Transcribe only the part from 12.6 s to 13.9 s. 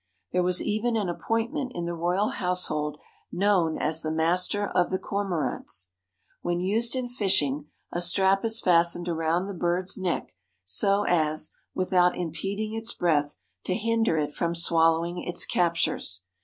its breath, to